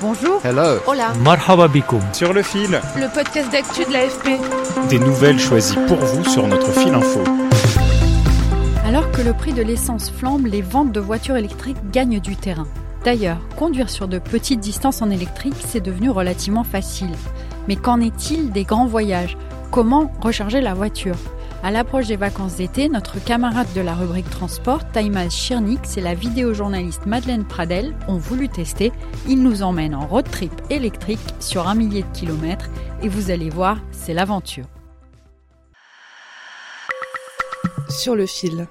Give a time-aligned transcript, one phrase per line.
[0.00, 0.40] Bonjour.
[0.44, 0.78] Hello.
[0.86, 1.12] Hola.
[1.24, 2.00] Marhaba bikoum.
[2.12, 4.38] Sur le fil, Le podcast d'actu de l'AFP.
[4.88, 7.20] des nouvelles choisies pour vous sur notre fil info.
[8.86, 12.66] Alors que le prix de l'essence flambe, les ventes de voitures électriques gagnent du terrain.
[13.04, 17.10] D'ailleurs, conduire sur de petites distances en électrique, c'est devenu relativement facile.
[17.66, 19.36] Mais qu'en est-il des grands voyages?
[19.70, 21.16] Comment recharger la voiture?
[21.60, 26.14] À l'approche des vacances d'été, notre camarade de la rubrique transport, Taïmaz Chirnix et la
[26.14, 28.92] vidéojournaliste Madeleine Pradel ont voulu tester.
[29.28, 32.70] Ils nous emmènent en road trip électrique sur un millier de kilomètres
[33.02, 34.66] et vous allez voir, c'est l'aventure.
[37.88, 38.68] Sur le fil.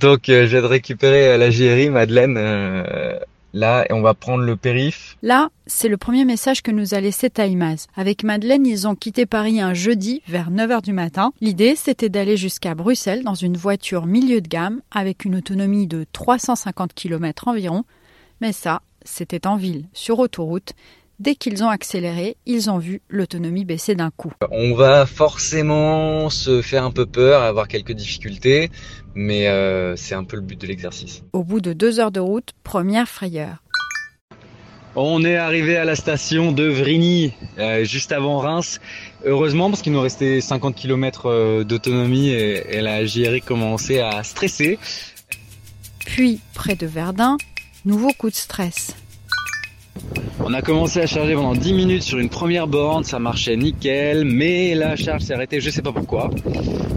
[0.00, 3.18] Donc euh, je viens de récupérer euh, la JRI, Madeleine, euh,
[3.56, 5.16] là, on va prendre le périph.
[5.22, 7.86] Là, c'est le premier message que nous a laissé Taïmaz.
[7.96, 11.32] Avec Madeleine, ils ont quitté Paris un jeudi vers 9h du matin.
[11.40, 16.04] L'idée, c'était d'aller jusqu'à Bruxelles dans une voiture milieu de gamme avec une autonomie de
[16.12, 17.84] 350 km environ.
[18.42, 20.74] Mais ça, c'était en ville, sur autoroute.
[21.18, 24.32] Dès qu'ils ont accéléré, ils ont vu l'autonomie baisser d'un coup.
[24.50, 28.70] On va forcément se faire un peu peur, avoir quelques difficultés,
[29.14, 31.22] mais euh, c'est un peu le but de l'exercice.
[31.32, 33.62] Au bout de deux heures de route, première frayeur.
[34.94, 38.78] On est arrivé à la station de Vrigny, euh, juste avant Reims.
[39.24, 44.78] Heureusement, parce qu'il nous restait 50 km d'autonomie et, et la JRI commençait à stresser.
[46.04, 47.38] Puis, près de Verdun,
[47.86, 48.94] nouveau coup de stress.
[50.48, 54.24] On a commencé à charger pendant 10 minutes sur une première borne, ça marchait nickel,
[54.24, 56.30] mais la charge s'est arrêtée, je sais pas pourquoi.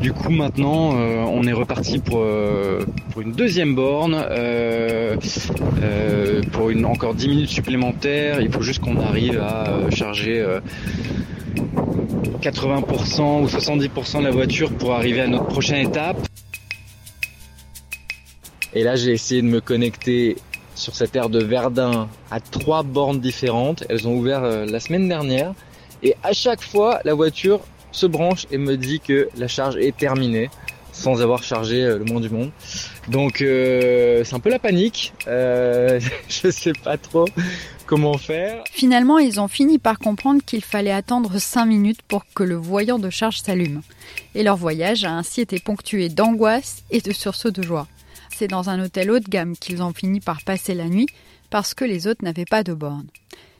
[0.00, 2.80] Du coup, maintenant, euh, on est reparti pour, euh,
[3.20, 5.16] une deuxième borne, euh,
[6.52, 8.40] pour encore 10 minutes supplémentaires.
[8.40, 10.60] Il faut juste qu'on arrive à charger euh,
[12.40, 16.16] 80% ou 70% de la voiture pour arriver à notre prochaine étape.
[18.72, 20.36] Et là, j'ai essayé de me connecter
[20.74, 23.84] sur cette aire de Verdun à trois bornes différentes.
[23.88, 25.54] Elles ont ouvert euh, la semaine dernière.
[26.02, 27.60] Et à chaque fois, la voiture
[27.92, 30.50] se branche et me dit que la charge est terminée
[30.92, 32.50] sans avoir chargé euh, le moins du monde.
[33.08, 35.12] Donc euh, c'est un peu la panique.
[35.26, 37.26] Je sais pas trop
[37.86, 38.64] comment faire.
[38.70, 42.98] Finalement, ils ont fini par comprendre qu'il fallait attendre 5 minutes pour que le voyant
[42.98, 43.82] de charge s'allume.
[44.34, 47.86] Et leur voyage a ainsi été ponctué d'angoisse et de sursauts de joie.
[48.36, 51.06] C'est dans un hôtel haut de gamme qu'ils ont fini par passer la nuit
[51.50, 53.06] parce que les autres n'avaient pas de borne.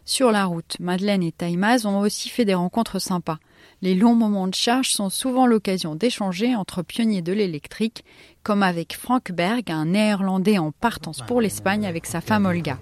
[0.05, 3.39] Sur la route, Madeleine et Taïmaz ont aussi fait des rencontres sympas.
[3.83, 8.05] Les longs moments de charge sont souvent l'occasion d'échanger entre pionniers de l'électrique,
[8.43, 12.77] comme avec Frank Berg, un néerlandais en partance pour l'Espagne avec sa femme Olga.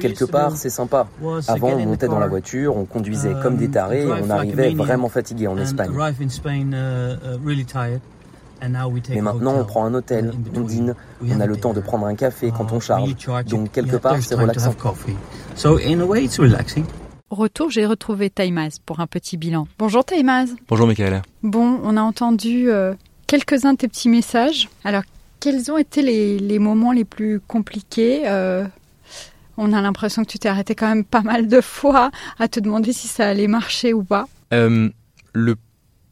[0.00, 1.08] Quelque part, c'est sympa.
[1.46, 5.10] Avant, on montait dans la voiture, on conduisait comme des tarés et on arrivait vraiment
[5.10, 5.92] fatigué en Espagne.
[8.60, 12.14] Mais maintenant, on prend un hôtel, on dîne, on a le temps de prendre un
[12.14, 13.14] café quand on charge.
[13.46, 14.74] Donc, quelque part, c'est relaxant.
[17.28, 19.66] Retour, j'ai retrouvé Taïmaz pour un petit bilan.
[19.78, 20.54] Bonjour Taïmaz.
[20.68, 21.22] Bonjour Michaela.
[21.42, 22.94] Bon, on a entendu euh,
[23.26, 24.68] quelques-uns de tes petits messages.
[24.84, 25.02] Alors,
[25.40, 28.64] quels ont été les, les moments les plus compliqués euh,
[29.56, 32.60] On a l'impression que tu t'es arrêté quand même pas mal de fois à te
[32.60, 34.26] demander si ça allait marcher ou pas.
[34.54, 34.88] Euh,
[35.32, 35.56] le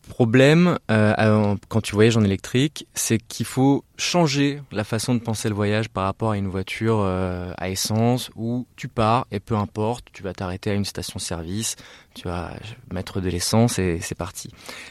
[0.08, 5.48] problème euh, quand tu voyages en électrique, c'est qu'il faut changer la façon de penser
[5.48, 9.56] le voyage par rapport à une voiture euh, à essence où tu pars et peu
[9.56, 11.76] importe, tu vas t'arrêter à une station-service,
[12.14, 12.52] tu vas
[12.92, 14.50] mettre de l'essence et c'est parti.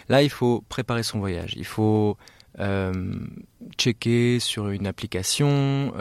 [0.09, 1.53] Là, il faut préparer son voyage.
[1.57, 2.18] Il faut
[2.59, 3.16] euh,
[3.77, 5.94] checker sur une application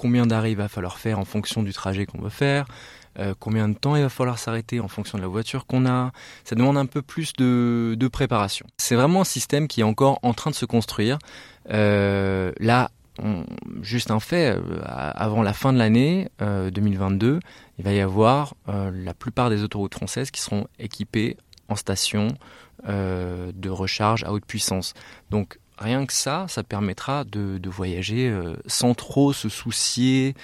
[0.00, 2.64] combien d'arrêts il va falloir faire en fonction du trajet qu'on veut faire.
[3.18, 6.12] Euh, combien de temps il va falloir s'arrêter en fonction de la voiture qu'on a?
[6.44, 8.66] Ça demande un peu plus de, préparation.
[8.78, 11.18] C'est vraiment un système qui est encore en train de se construire.
[11.70, 12.90] Euh, là,
[13.82, 17.40] juste un fait, euh, avant la fin de l'année 2022,
[17.78, 21.36] il va y avoir la plupart des autoroutes françaises qui seront équipées
[21.68, 22.28] en station
[22.86, 24.94] de recharge à haute puissance.
[25.30, 30.34] Donc rien que ça, ça permettra de, de voyager euh, sans trop se soucier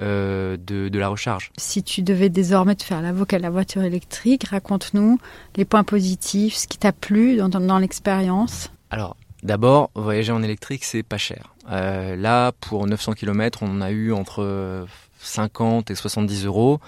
[0.00, 1.50] euh, de, de, la recharge.
[1.56, 5.18] Si tu devais désormais te faire l'avocat de la voiture électrique, raconte-nous
[5.56, 8.70] les points positifs, ce qui t'a plu dans, dans, dans l'expérience.
[8.90, 11.52] Alors, D'abord, voyager en électrique, c'est pas cher.
[11.68, 14.86] Euh, là, pour 900 km, on en a eu entre
[15.18, 16.78] 50 et 70 euros.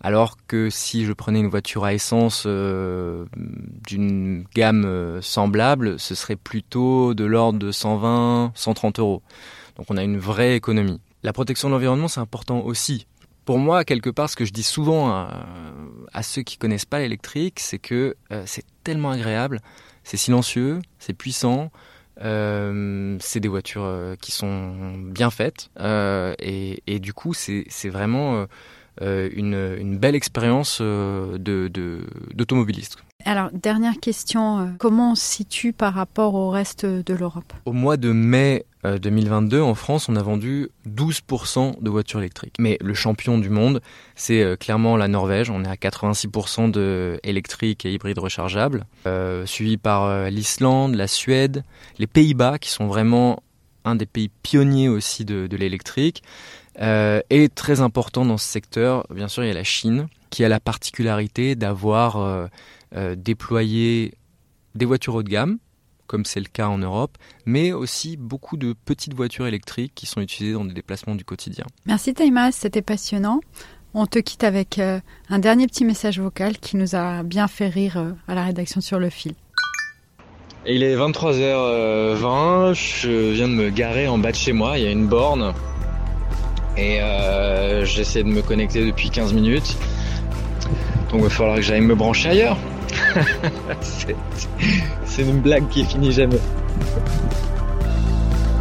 [0.00, 6.14] Alors que si je prenais une voiture à essence euh, d'une gamme euh, semblable, ce
[6.14, 9.22] serait plutôt de l'ordre de 120, 130 euros.
[9.76, 11.00] Donc on a une vraie économie.
[11.24, 13.06] La protection de l'environnement, c'est important aussi.
[13.44, 15.10] Pour moi, quelque part, ce que je dis souvent
[16.12, 19.60] à, ceux qui connaissent pas l'électrique, c'est que euh, c'est tellement agréable,
[20.04, 21.72] c'est silencieux, c'est puissant,
[22.20, 28.46] c'est des voitures qui sont bien faites et, du coup c'est vraiment
[29.00, 31.38] une, une, belle expérience euh,
[32.34, 32.96] d'automobiliste.
[32.96, 37.52] De, Alors, dernière question, euh, comment on se situe par rapport au reste de l'Europe?
[37.64, 42.54] Au mois de mai 2022, en France, on a vendu 12% de voitures électriques.
[42.60, 43.80] Mais le champion du monde,
[44.14, 45.50] c'est clairement la Norvège.
[45.50, 48.86] On est à 86% de électriques et hybrides rechargeables,
[49.46, 51.64] suivi par l'Islande, la Suède,
[51.98, 53.42] les Pays-Bas, qui sont vraiment
[53.84, 56.22] un des pays pionniers aussi de, de l'électrique.
[56.80, 60.44] Euh, et très important dans ce secteur, bien sûr, il y a la Chine, qui
[60.44, 62.46] a la particularité d'avoir euh,
[62.94, 64.14] euh, déployé
[64.74, 65.58] des voitures haut de gamme,
[66.06, 70.20] comme c'est le cas en Europe, mais aussi beaucoup de petites voitures électriques qui sont
[70.20, 71.66] utilisées dans des déplacements du quotidien.
[71.86, 73.40] Merci Taïma, c'était passionnant.
[73.94, 78.14] On te quitte avec un dernier petit message vocal qui nous a bien fait rire
[78.28, 79.34] à la rédaction sur le fil.
[80.66, 84.86] il est 23h20, je viens de me garer en bas de chez moi, il y
[84.86, 85.54] a une borne
[86.78, 89.76] et euh, j'essaie de me connecter depuis 15 minutes.
[91.10, 92.56] Donc il va falloir que j'aille me brancher ailleurs.
[95.04, 96.38] C'est une blague qui finit jamais.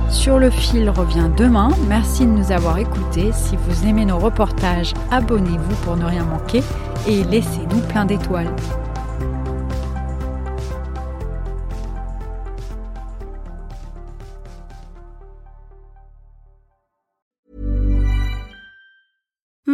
[0.10, 1.70] Sur le fil revient demain.
[1.88, 3.30] Merci de nous avoir écoutés.
[3.34, 6.64] Si vous aimez nos reportages, abonnez-vous pour ne rien manquer
[7.08, 8.54] et laissez-nous plein d'étoiles.